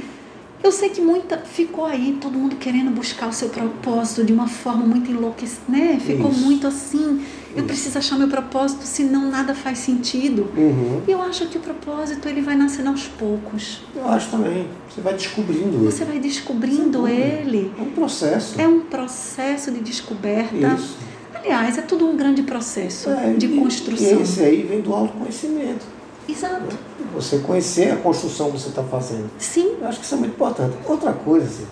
[0.66, 4.48] eu sei que muita ficou aí todo mundo querendo buscar o seu propósito de uma
[4.48, 6.00] forma muito enlouquecida, né?
[6.04, 6.40] Ficou Isso.
[6.40, 7.66] muito assim, eu Isso.
[7.68, 10.50] preciso achar meu propósito, senão nada faz sentido.
[10.58, 11.02] Uhum.
[11.08, 13.82] E eu acho que o propósito ele vai nascendo aos poucos.
[13.96, 14.68] Eu acho também.
[14.90, 15.86] Você vai descobrindo ele.
[15.86, 17.72] Você vai descobrindo ele.
[17.78, 18.60] É um processo.
[18.60, 20.56] É um processo de descoberta.
[20.56, 20.98] Isso.
[21.36, 24.20] Aliás, é tudo um grande processo É, de e- construção.
[24.20, 25.86] E esse aí vem do autoconhecimento.
[26.28, 26.76] Exato.
[27.14, 29.30] Você conhecer a construção que você está fazendo.
[29.38, 30.76] Sim, Eu acho que isso é muito importante.
[30.86, 31.66] Outra coisa, assim,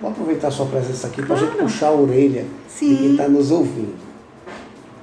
[0.00, 1.64] vou aproveitar a sua presença aqui para a gente Claro.
[1.64, 2.88] puxar a orelha Sim.
[2.90, 3.94] de quem está nos ouvindo.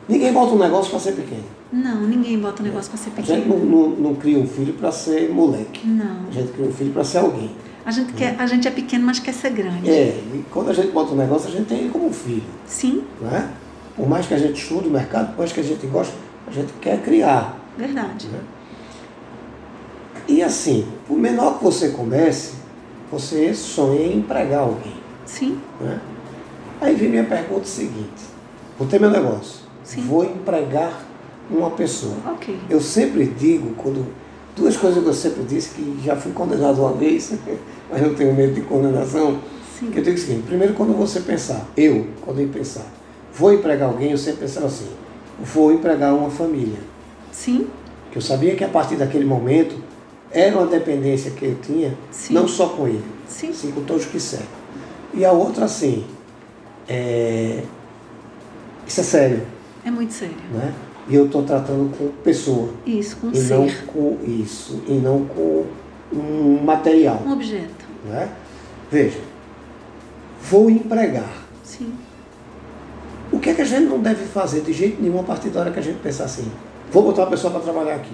[0.07, 1.43] Ninguém bota um negócio para ser pequeno.
[1.71, 3.71] não, ninguém bota o negócio para ser A gente não, pequeno.
[3.71, 5.87] não, não cria um filho para ser moleque.
[5.87, 6.27] Não.
[6.29, 7.51] A gente cria um filho para ser alguém.
[7.85, 9.89] A gente, quer, a gente é pequeno, mas quer ser grande.
[9.89, 12.43] É, e quando a gente bota um negócio, a gente tem ele como um filho.
[12.65, 13.47] Sim, Não é?
[13.95, 16.13] Por mais que a gente estude o mercado, por mais que a gente goste,
[16.47, 17.57] a gente quer criar.
[17.77, 18.27] verdade.
[18.27, 18.39] Né?
[20.27, 22.53] E assim, por menor que você comece,
[23.11, 24.93] você sonha em empregar alguém.
[25.25, 25.99] Sim, Né?
[26.79, 28.23] Aí vem minha pergunta seguinte:
[28.77, 30.01] vou ter meu negócio, Sim.
[30.01, 31.03] vou empregar
[31.49, 32.15] uma pessoa.
[32.27, 32.57] ok.
[32.69, 34.05] Eu sempre digo, quando
[34.55, 37.33] duas coisas que eu sempre disse, que já fui condenado uma vez,
[37.91, 39.39] mas eu tenho medo de condenação,
[39.79, 39.91] Sim.
[39.91, 42.85] que eu digo o seguinte, primeiro quando você pensar, eu, quando eu pensar,
[43.33, 44.87] vou empregar alguém, eu sempre pensava assim,
[45.39, 46.79] vou empregar uma família.
[47.31, 47.67] Sim,
[48.11, 49.75] Que eu sabia que a partir daquele momento
[50.33, 52.33] era uma dependência que eu tinha, Sim.
[52.33, 53.51] não só com ele, Sim.
[53.53, 54.47] sim com todos que cercam.
[55.13, 56.05] E a outra, assim,
[56.87, 57.63] é...
[58.87, 59.41] isso é sério,
[59.85, 60.35] É muito sério.
[60.53, 60.73] né?
[61.09, 64.93] E eu estou tratando com pessoa, Isso, com um e não ser, com isso, e
[64.93, 65.65] não com
[66.13, 67.85] um material, um objeto.
[68.05, 68.29] né?
[68.91, 69.19] Veja,
[70.43, 71.31] vou empregar.
[71.63, 71.91] Sim.
[73.31, 75.61] O que é que a gente não deve fazer de jeito nenhum a partir da
[75.61, 76.49] hora que a gente pensar assim?
[76.91, 78.13] Vou botar uma pessoa para trabalhar aqui.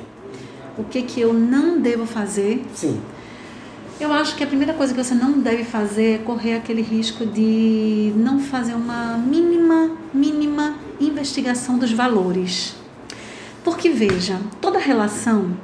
[0.77, 2.63] O que que eu não devo fazer?
[2.73, 3.01] Sim.
[3.99, 7.25] Eu acho que a primeira coisa que você não deve fazer é correr aquele risco
[7.25, 12.75] de não fazer uma mínima, mínima investigação dos valores.
[13.63, 15.57] Porque veja, toda relação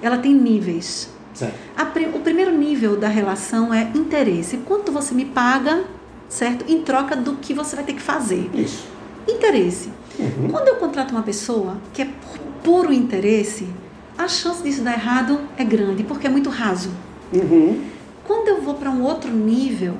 [0.00, 1.10] ela tem níveis.
[1.34, 1.54] Certo.
[1.76, 1.82] A
[2.16, 4.58] o primeiro nível da relação é interesse.
[4.58, 5.84] Quanto você me paga,
[6.28, 6.64] certo?
[6.70, 8.48] Em troca do que você vai ter que fazer.
[8.54, 8.86] Isso.
[9.28, 9.90] Interesse.
[10.16, 10.48] Uhum.
[10.48, 13.66] Quando eu contrato uma pessoa que é por puro interesse,
[14.16, 16.90] a chance disso dar errado é grande, porque é muito raso.
[17.32, 17.82] Uhum.
[18.24, 19.94] Quando eu vou para um outro nível,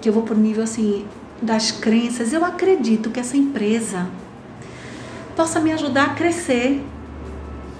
[0.00, 1.04] que eu vou para o nível assim
[1.40, 4.06] das crenças, eu acredito que essa empresa
[5.36, 6.82] possa me ajudar a crescer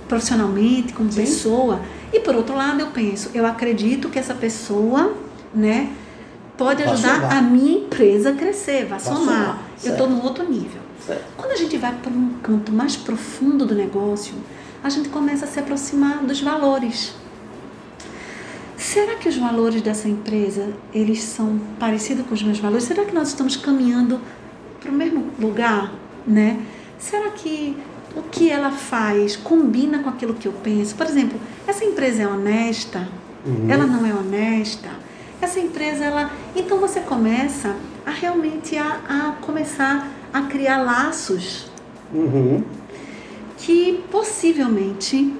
[0.09, 1.20] profissionalmente, como Sim.
[1.22, 1.81] pessoa.
[2.12, 5.14] E por outro lado, eu penso, eu acredito que essa pessoa,
[5.55, 5.90] né,
[6.57, 9.25] pode ajudar a minha empresa a crescer, vai, Vai somar.
[9.25, 10.83] somar, Eu estou no outro nível.
[11.07, 11.25] Certo.
[11.37, 14.35] Quando a gente vai para um canto mais profundo do negócio,
[14.83, 17.14] a gente começa a se aproximar dos valores.
[18.77, 22.85] Será que os valores dessa empresa eles são parecidos com os meus valores?
[22.85, 24.21] Será que nós estamos caminhando
[24.81, 25.92] para o mesmo lugar,
[26.27, 26.61] né?
[26.99, 27.77] Será que
[28.16, 30.95] o que ela faz combina com aquilo que eu penso?
[30.97, 33.09] Por exemplo, essa empresa é honesta?
[33.47, 33.71] Uhum.
[33.71, 34.90] Ela não é honesta?
[35.40, 36.31] Essa empresa, ela.
[36.55, 41.71] Então você começa a realmente a, a começar a criar laços
[42.12, 42.62] Uhum.
[43.64, 45.35] Que possivelmente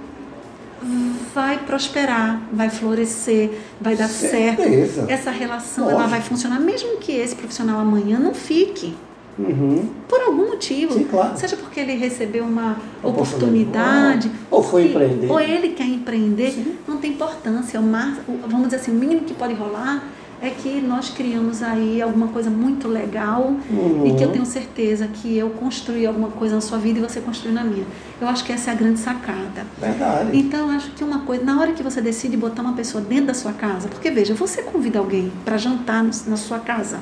[1.35, 4.95] vai prosperar, vai florescer, vai dar Certeza.
[5.07, 5.11] certo.
[5.11, 8.95] Essa relação ela vai funcionar, mesmo que esse profissional amanhã não fique,
[9.39, 9.89] Uhum.
[10.09, 10.93] por algum motivo.
[10.93, 11.39] Sim, claro.
[11.39, 14.31] Seja porque ele recebeu uma Oportunidade.
[14.51, 15.31] Ou foi empreender.
[15.31, 16.75] ou ele quer empreender, Sim.
[16.87, 17.81] não tem importância.
[17.81, 20.05] O mar, vamos dizer assim, o mínimo que pode rolar
[20.43, 24.05] é que nós criamos aí alguma coisa muito legal Uhum.
[24.07, 27.21] e que eu tenho certeza que eu construí alguma coisa na sua vida e você
[27.21, 27.85] construiu na minha.
[28.21, 29.65] Eu acho que essa é a grande sacada.
[29.81, 30.37] Verdade.
[30.37, 33.27] Então, eu acho que uma coisa, na hora que você decide botar uma pessoa dentro
[33.27, 36.99] da sua casa, porque veja, você convida alguém para jantar na sua casa,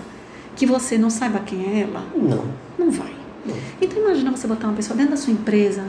[0.55, 2.45] que você não saiba quem é ela, Não.
[2.79, 3.15] não vai.
[3.47, 3.55] Não.
[3.81, 5.85] Então, imagina você botar uma pessoa dentro da sua empresa,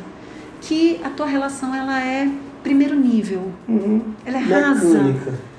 [0.61, 2.29] que a tua relação ela é
[2.63, 4.01] primeiro nível, Uhum.
[4.25, 4.85] ela é rasa.
[5.03, 5.50] Mecânica.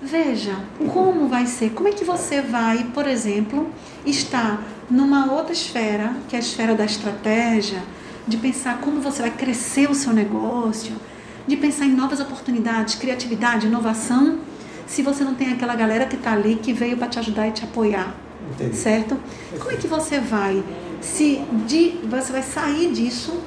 [0.00, 0.56] Veja
[0.92, 3.68] como vai ser, como é que você vai, por exemplo,
[4.06, 7.82] estar numa outra esfera, que é a esfera da estratégia,
[8.26, 10.92] de pensar como você vai crescer o seu negócio,
[11.46, 14.38] de pensar em novas oportunidades, criatividade, inovação,
[14.86, 17.52] se você não tem aquela galera que está ali que veio para te ajudar e
[17.52, 18.14] te apoiar,
[18.52, 18.76] Entendi.
[18.76, 19.16] certo?
[19.58, 20.62] Como é que você vai
[21.00, 23.40] se de, você vai sair disso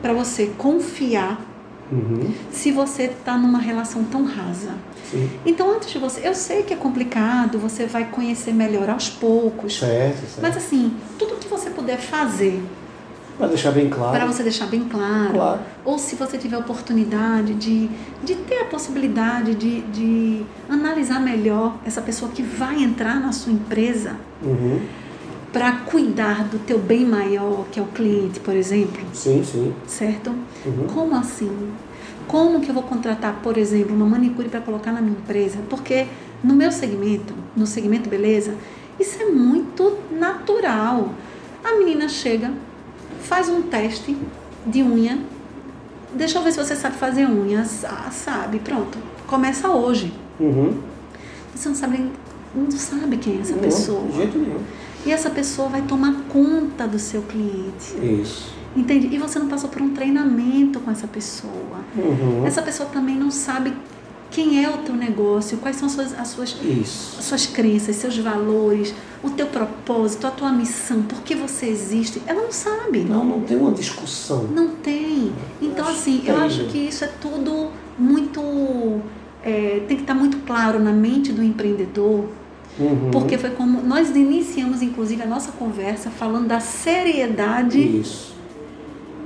[0.00, 1.40] para você confiar
[1.90, 2.32] Uhum.
[2.50, 4.70] se você está numa relação tão rasa?
[5.10, 5.30] Sim.
[5.46, 6.26] Então, antes de você.
[6.26, 9.78] Eu sei que é complicado, você vai conhecer melhor aos poucos.
[9.78, 10.42] Certo, certo.
[10.42, 12.60] Mas, assim, tudo que você puder fazer
[13.38, 14.16] Para deixar bem claro.
[14.16, 15.60] para você deixar bem claro, Claro.
[15.84, 17.88] ou se você tiver oportunidade de,
[18.24, 23.52] de ter a possibilidade de, de analisar melhor essa pessoa que vai entrar na sua
[23.52, 24.80] empresa Uhum.
[25.56, 29.72] Para cuidar do teu bem maior, que é o cliente, por exemplo, Sim, sim.
[29.86, 30.28] certo?
[30.66, 30.86] Uhum.
[30.92, 31.70] Como assim?
[32.28, 35.56] Como que eu vou contratar, por exemplo, uma manicure para colocar na minha empresa?
[35.70, 36.08] Porque
[36.44, 38.54] no meu segmento, no segmento beleza,
[39.00, 41.14] isso é muito natural.
[41.64, 42.52] A menina chega,
[43.22, 44.14] faz um teste
[44.66, 45.18] de unha.
[46.12, 47.82] Deixa eu ver se você sabe fazer unhas.
[47.82, 48.98] Ah, sabe, pronto.
[49.26, 50.12] Começa hoje.
[50.38, 50.76] Uhum.
[51.54, 52.10] Você não sabe,
[52.54, 54.06] não sabe quem é essa Não, pessoa.
[54.06, 54.60] De jeito nenhum.
[55.06, 57.94] E essa pessoa vai tomar conta do seu cliente.
[58.22, 58.52] Isso.
[58.74, 59.08] Entende?
[59.14, 61.78] E você não passou por um treinamento com essa pessoa.
[61.96, 62.44] Uhum.
[62.44, 63.72] Essa pessoa também não sabe
[64.30, 67.16] quem é o teu negócio, quais são as suas, as suas, Isso.
[67.18, 68.92] as suas crenças, seus valores,
[69.22, 72.20] o teu propósito, a tua missão, por que você existe.
[72.26, 73.00] Ela não sabe.
[73.00, 74.44] Não, não tem uma discussão.
[74.44, 75.32] Não tem.
[75.62, 78.40] Então, assim, eu acho que isso é tudo muito.
[79.42, 82.24] é, tem que estar muito claro na mente do empreendedor,
[82.78, 83.10] Uhum.
[83.10, 83.82] porque foi como.
[83.82, 88.34] Nós iniciamos, inclusive, a nossa conversa falando da seriedade Isso.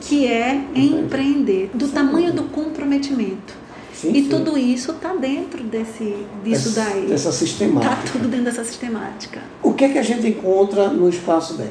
[0.00, 1.92] que é empreender, do Sim.
[1.92, 3.58] tamanho do comprometimento.
[3.92, 4.28] Sim, e sim.
[4.30, 7.06] tudo isso está dentro desse, disso Essa- daí.
[7.06, 7.92] Dessa sistemática.
[7.92, 9.40] Está tudo dentro dessa sistemática.
[9.62, 11.70] O que é que a gente encontra no espaço DEP?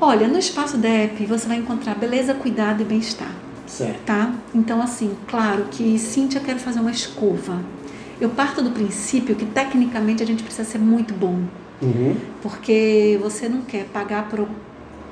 [0.00, 3.30] Olha, no espaço DEP você vai encontrar beleza, cuidado e bem-estar.
[3.66, 4.00] Certo.
[4.04, 4.32] Tá?
[4.54, 7.60] Então, assim, claro que Cíntia quer fazer uma escova.
[8.20, 11.40] Eu parto do princípio que tecnicamente a gente precisa ser muito bom.
[11.82, 12.16] Uhum.
[12.42, 14.48] Porque você não quer pagar por,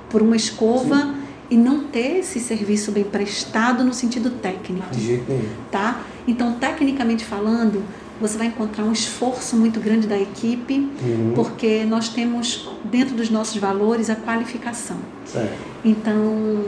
[0.09, 1.15] por uma escova Sim.
[1.51, 4.91] e não ter esse serviço bem prestado no sentido técnico.
[4.91, 5.49] De jeito nenhum.
[5.71, 6.01] Tá?
[6.27, 7.83] Então, tecnicamente falando,
[8.21, 11.33] você vai encontrar um esforço muito grande da equipe, uhum.
[11.35, 14.97] porque nós temos dentro dos nossos valores a qualificação.
[15.27, 15.59] Certo.
[15.85, 16.65] Então,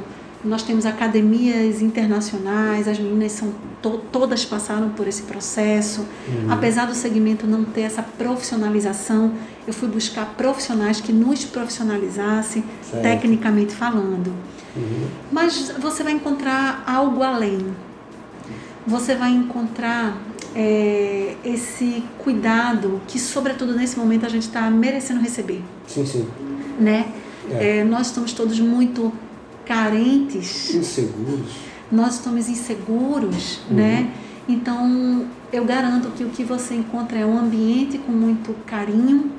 [0.47, 6.03] nós temos academias internacionais, as meninas são to todas passaram por esse processo.
[6.29, 6.53] Uhum.
[6.53, 9.33] Apesar do segmento não ter essa profissionalização,
[9.67, 13.03] eu fui buscar profissionais que nos profissionalizassem, certo.
[13.03, 14.29] tecnicamente falando.
[14.77, 15.07] Uhum.
[15.33, 17.59] Mas você vai encontrar algo além.
[18.87, 20.17] Você vai encontrar
[20.55, 25.63] é, esse cuidado que, sobretudo nesse momento, a gente está merecendo receber.
[25.87, 26.29] Sim, sim.
[26.79, 27.13] Né?
[27.51, 27.79] É.
[27.79, 29.13] É, nós estamos todos muito
[29.66, 30.74] carentes.
[30.74, 31.50] Inseguros.
[31.90, 33.76] Nós estamos inseguros, Uhum.
[33.76, 34.11] né?
[34.48, 39.31] Então, eu garanto que o que você encontra é um ambiente com muito carinho,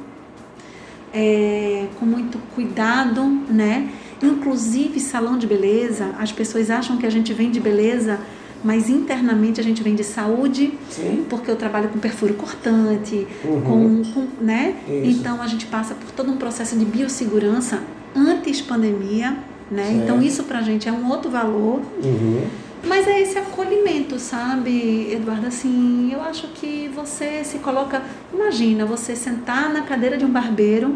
[1.14, 3.90] é, com muito cuidado, né?
[4.22, 8.20] Inclusive, salão de beleza, as pessoas acham que a gente vem de beleza,
[8.64, 11.26] mas internamente a gente vem de saúde, Sim.
[11.30, 13.62] porque eu trabalho com perfuro cortante, Uhum.
[13.62, 14.76] com, com- né?
[14.88, 15.20] Isso.
[15.20, 17.82] Então a gente passa por todo um processo de biossegurança
[18.16, 19.38] antes pandemia,
[19.72, 19.92] né?
[20.04, 22.46] Então isso pra gente é um outro valor, Uhum.
[22.86, 25.48] mas é esse acolhimento, sabe, Eduardo?
[25.48, 28.02] Assim, eu acho que você se coloca,
[28.34, 30.96] imagina você sentar na cadeira de um barbeiro,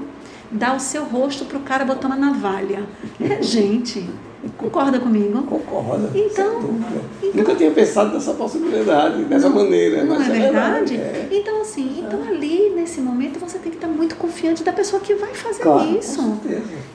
[0.51, 2.84] dar o seu rosto pro cara botar uma navalha.
[3.19, 4.05] É, gente,
[4.58, 5.43] concorda comigo?
[5.43, 6.10] Concorda.
[6.15, 10.04] Então- então- Nunca tinha pensado nessa possibilidade, dessa maneira.
[10.04, 10.95] Não é verdade?
[10.95, 11.30] é.
[11.32, 15.13] Então, assim, então ali nesse momento você tem que estar muito confiante da pessoa que
[15.15, 16.38] vai fazer Claro, isso.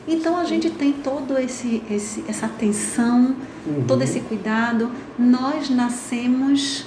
[0.07, 3.35] Então a gente tem todo esse, esse essa atenção,
[3.67, 3.85] Uhum.
[3.87, 4.91] todo esse cuidado.
[5.19, 6.85] Nós nascemos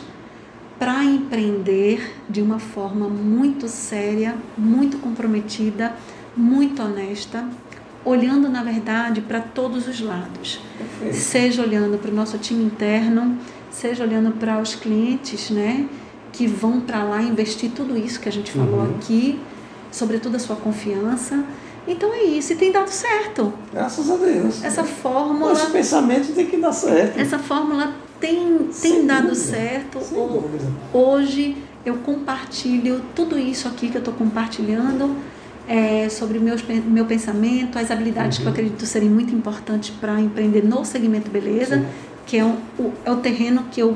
[0.78, 5.94] para empreender de uma forma muito séria, muito comprometida,
[6.38, 7.46] muito honesta,
[8.06, 10.60] olhando na verdade para todos os lados.
[10.78, 11.16] Perfeito.
[11.16, 13.38] Seja olhando para o nosso time interno,
[13.70, 15.86] seja olhando para os clientes, né,
[16.32, 18.96] que vão para lá investir tudo isso que a gente falou Uhum.
[18.96, 19.40] aqui,
[19.92, 21.44] sobretudo a sua confiança.
[21.88, 23.52] Então é isso, e tem dado certo.
[23.74, 24.64] Graças a Deus.
[24.64, 27.20] Essa Esse fórmula, pensamento tem que dar certo.
[27.20, 30.00] essa fórmula tem, tem Sem dado dúvida, certo.
[30.02, 30.66] Sem Ho- dúvida.
[30.94, 35.16] Hoje eu compartilho tudo isso aqui que eu estou compartilhando
[35.70, 38.54] é, sobre meus, meu pensamento, as habilidades que eu Uhum.
[38.54, 41.86] acredito serem muito importantes para empreender no segmento beleza, Sim.
[42.26, 43.96] que é o, o- é o terreno que eu,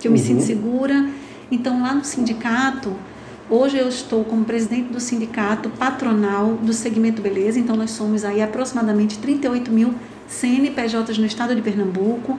[0.00, 0.24] que eu me Uhum.
[0.24, 1.08] sinto segura.
[1.50, 2.92] Então, lá no sindicato,
[3.48, 8.42] hoje eu estou como presidente do sindicato patronal do segmento beleza, então nós somos aí
[8.42, 9.94] aproximadamente 38 mil
[10.26, 12.36] CNPJs no estado de Pernambuco.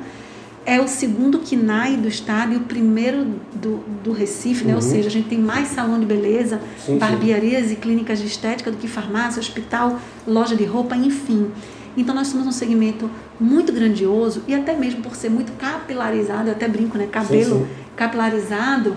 [0.70, 3.26] É o segundo KINAI do estado e o primeiro
[3.56, 4.74] do, do Recife, né?
[4.76, 4.86] ou Uhum.
[4.86, 6.98] seja, a gente tem mais salão de beleza, Sim, sim.
[6.98, 11.50] barbearias e clínicas de estética do que farmácia, hospital, loja de roupa, enfim.
[11.96, 16.52] Então nós somos um segmento muito grandioso e até mesmo por ser muito capilarizado, eu
[16.52, 17.08] até brinco, né?
[17.10, 17.68] Cabelo sim.
[17.96, 18.94] capilarizado,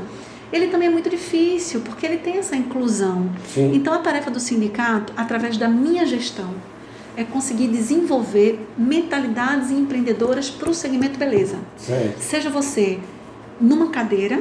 [0.52, 3.30] ele também é muito difícil, porque ele tem essa inclusão.
[3.46, 3.70] Sim.
[3.76, 6.50] Então a tarefa do sindicato, através da minha gestão,
[7.20, 11.56] é conseguir desenvolver mentalidades empreendedoras para o segmento beleza.
[11.76, 12.18] Certo.
[12.20, 12.98] Seja você
[13.60, 14.40] numa cadeira,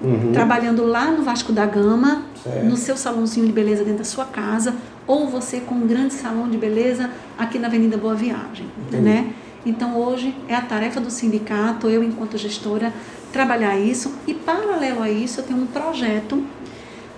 [0.00, 0.30] Uhum.
[0.32, 2.64] trabalhando lá no Vasco da Gama, Certo.
[2.64, 4.76] no seu salãozinho de beleza dentro da sua casa,
[5.08, 9.32] ou você com um grande salão de beleza aqui na Avenida Boa Viagem, né?
[9.66, 12.92] Então hoje é a tarefa do sindicato, eu enquanto gestora,
[13.32, 16.42] trabalhar isso e paralelo a isso eu tenho um projeto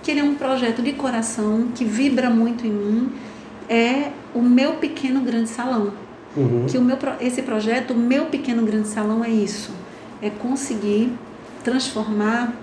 [0.01, 3.11] que ele é um projeto de coração que vibra muito em mim,
[3.69, 5.93] é o meu pequeno grande salão
[6.35, 6.65] Uhum.
[6.65, 9.71] que o meu esse projeto, o meu pequeno grande salão é isso,
[10.21, 11.11] é conseguir
[11.61, 12.53] transformar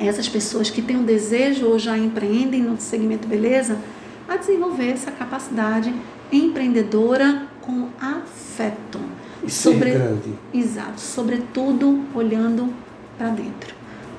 [0.00, 3.78] essas pessoas que têm um desejo ou já empreendem no segmento beleza,
[4.26, 5.94] a desenvolver essa capacidade
[6.32, 8.98] empreendedora com afeto.
[9.44, 10.32] E Sobre- grande.
[10.52, 12.72] Exato, sobretudo olhando
[13.18, 13.74] para dentro.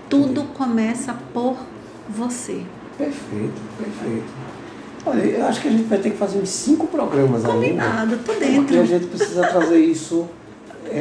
[0.09, 1.57] Tudo começa por
[2.07, 2.61] você.
[2.97, 4.23] Perfeito, perfeito.
[5.07, 7.53] Olha, eu acho que a gente vai ter que fazer uns cinco programas ainda.
[7.57, 8.81] Combinado, tô Porque dentro.
[8.81, 10.27] a gente precisa trazer isso,
[10.89, 10.97] é,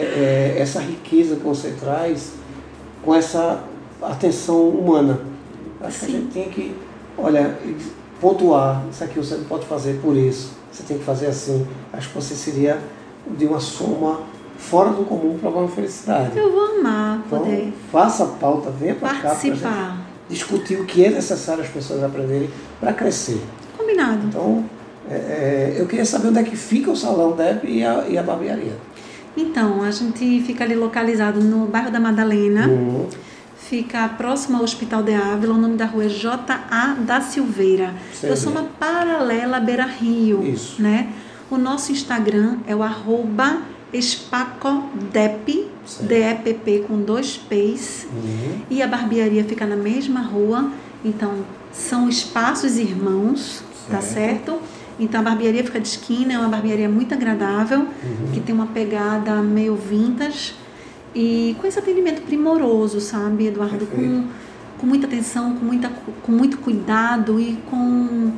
[0.57, 2.33] é, essa riqueza que você traz,
[3.03, 3.65] com essa
[4.01, 5.21] atenção humana.
[5.81, 6.13] Acho que a Sim.
[6.13, 6.75] gente tem que,
[7.19, 7.59] olha,
[8.21, 11.67] pontuar, isso aqui você não pode fazer por isso, você tem que fazer assim.
[11.93, 12.79] Acho que você seria
[13.37, 14.21] de uma soma
[14.59, 16.37] fora do comum para uma felicidade.
[16.39, 19.99] Eu vou amar Então, poder faça a pauta, venha para cá para participar.
[20.29, 22.49] discutir o que é necessário as pessoas aprenderem
[22.81, 23.41] para crescer.
[23.87, 24.27] Combinado.
[24.27, 24.65] Então,
[25.09, 28.19] é, é, eu queria saber onde é que fica o salão Deb e a, e
[28.19, 28.77] a barbearia.
[29.37, 32.67] Então, a gente fica ali localizado no bairro da Madalena.
[32.67, 33.07] Uhum.
[33.57, 36.95] Fica próximo ao Hospital de Ávila, o nome da rua é J.A.
[37.01, 37.95] da Silveira.
[38.13, 40.81] Sei Eu sou uma paralela Beira Rio, Isso.
[40.81, 41.13] né?
[41.51, 43.59] O nosso Instagram é o arroba
[43.93, 45.71] espacodep.
[46.01, 48.09] D-E-P-P com dois P's.
[48.13, 48.63] Uhum.
[48.69, 50.73] E a barbearia fica na mesma rua,
[51.05, 54.15] então são espaços irmãos, tá Certo.
[54.53, 54.59] certo?
[54.99, 58.31] Então a barbearia fica de esquina, é uma barbearia muito agradável, Uhum.
[58.33, 60.55] que tem uma pegada meio vintage
[61.15, 63.87] e com esse atendimento primoroso, sabe, Eduardo?
[63.87, 64.25] Com, Perfeito.
[64.79, 65.91] com muita atenção, com, muita,
[66.23, 68.33] com muito cuidado e com.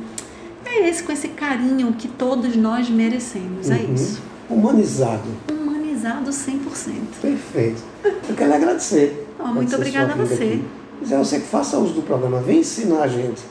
[0.65, 3.93] É esse, com esse carinho que todos nós merecemos, é Uhum.
[3.93, 4.21] isso.
[4.49, 5.23] Humanizado.
[5.49, 7.19] Humanizado 100%.
[7.21, 7.81] Perfeito.
[8.03, 9.27] Eu quero agradecer.
[9.39, 10.33] Oh, muito obrigada a você.
[10.43, 10.63] aqui.
[11.01, 12.39] Mas é você que faça uso do programa.
[12.41, 13.41] Vem ensinar a gente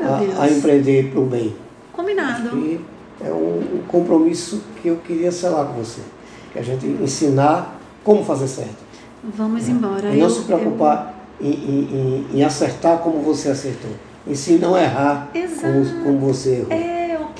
[0.00, 0.38] Meu Deus.
[0.38, 1.54] a, a empreender para o bem.
[1.92, 2.56] Combinado.
[2.58, 2.80] E
[3.20, 6.00] é um, um compromisso que eu queria selar com você.
[6.52, 8.78] Que a gente ensinar como fazer certo.
[9.22, 10.08] Vamos embora.
[10.10, 13.90] E não Eu- se preocupar em, em- em- em acertar como você acertou.
[14.26, 15.30] Em si não errar
[15.60, 16.72] como, como você errou.
[16.72, 16.89] É,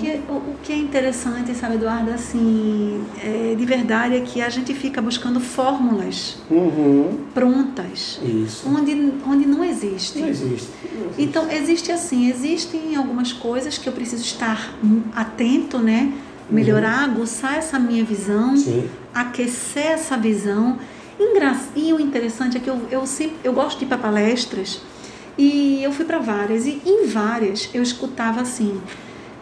[0.01, 4.49] que, o, o que é interessante, sabe, Eduardo, assim, é, de verdade é que a
[4.49, 7.19] gente fica buscando fórmulas Uhum.
[7.35, 8.69] prontas, Isso.
[8.69, 10.19] onde, onde não existe.
[10.19, 10.47] Não existe.
[10.47, 10.53] Não
[11.07, 11.23] existe.
[11.23, 14.75] Então, existe assim, existem algumas coisas que eu preciso estar
[15.15, 16.13] atento, né?
[16.51, 18.89] Melhorar, aguçar essa minha visão, Sim.
[19.15, 20.79] aquecer essa visão.
[21.19, 24.81] Engra- E o interessante é que eu, eu sempre eu gosto de ir para palestras
[25.39, 28.81] e eu fui para várias e em várias eu escutava assim: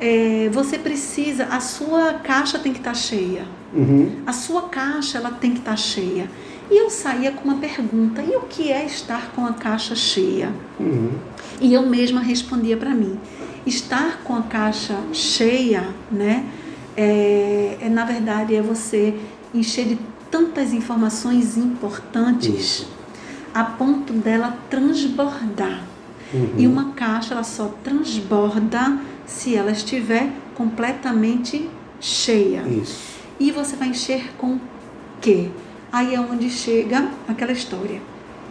[0.01, 4.22] é, você precisa, a sua caixa tem que estar cheia, Uhum.
[4.26, 6.30] a sua caixa ela tem que estar cheia.
[6.70, 10.53] E eu saía com uma pergunta: e o que é estar com a caixa cheia?
[10.78, 11.12] Uhum.
[11.61, 13.18] E eu mesma respondia para mim:
[13.66, 16.44] estar com a caixa cheia, né?
[16.96, 19.14] É, é, na verdade é você
[19.55, 19.99] encher de
[20.30, 22.88] tantas informações importantes Isso.
[23.55, 25.84] a ponto dela transbordar.
[26.34, 26.55] Uhum.
[26.59, 28.99] E uma caixa ela só transborda
[29.29, 31.68] se ela estiver completamente
[32.01, 32.62] cheia.
[32.62, 33.18] Isso.
[33.39, 34.59] E você vai encher com
[35.20, 35.49] quê?
[35.93, 38.01] Aí é onde chega aquela história.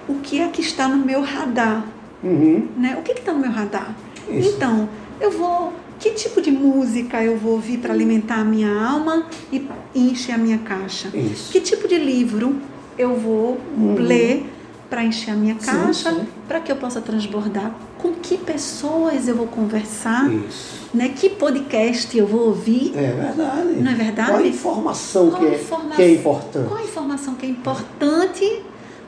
[0.08, 1.86] O que é que está no meu radar?
[2.24, 2.68] Uhum.
[2.78, 2.96] né?
[2.98, 3.94] O que está no meu radar?
[4.30, 4.56] Isso.
[4.56, 4.88] Então,
[5.20, 5.74] eu vou.
[6.00, 10.38] Que tipo de música eu vou ouvir para alimentar a minha alma e encher a
[10.38, 11.10] minha caixa?
[11.14, 11.52] Isso.
[11.52, 12.56] Que tipo de livro
[12.98, 13.96] eu vou Uhum.
[13.96, 14.46] ler
[14.90, 17.74] para encher a minha caixa, para que eu possa transbordar?
[17.98, 20.32] Com que pessoas eu vou conversar?
[20.32, 20.88] Isso.
[20.94, 21.10] Né?
[21.10, 22.94] Que podcast eu vou ouvir?
[22.96, 23.68] É verdade.
[23.82, 24.30] Não é verdade?
[24.32, 25.60] Qual a informação, Qual que, é,
[25.96, 26.68] que é importante?
[26.68, 28.62] Qual a informação que é importante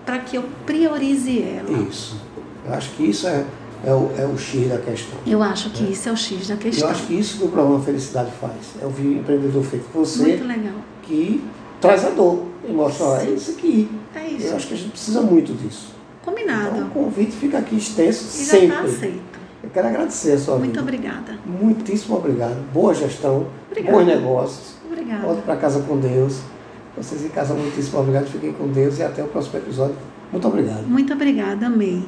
[0.05, 1.87] para que eu priorize ela?
[1.87, 2.17] Isso.
[2.65, 3.45] Eu acho que isso é,
[3.85, 5.17] é, o, é o X da questão.
[5.25, 6.89] Eu acho que isso é o X da Eu questão.
[6.89, 8.53] acho que isso que o programa Felicidade faz.
[8.81, 10.73] É um empreendedor feito por você Muito legal.
[11.03, 11.43] que
[11.79, 13.89] traz a dor e mostra, ó, é isso aqui.
[14.15, 14.55] É Eu isso.
[14.55, 15.98] acho que a gente precisa muito disso.
[16.29, 16.75] Combinado.
[16.77, 18.87] Então o convite fica aqui extenso e já está sempre.
[18.87, 19.39] aceito.
[19.63, 20.81] Eu quero agradecer a sua Muito vida.
[20.81, 21.33] obrigada.
[21.45, 22.57] Muitíssimo obrigado.
[22.73, 23.97] Boa gestão, Obrigada.
[23.97, 24.73] bons negócios.
[24.89, 25.21] Obrigada.
[25.25, 26.39] Volte para casa com Deus.
[26.97, 28.25] Vocês em casa, muitíssimo obrigado.
[28.27, 29.95] Fiquem com Deus e até o próximo episódio.
[30.31, 30.87] Muito obrigado.
[30.87, 32.03] Muito obrigada, amei.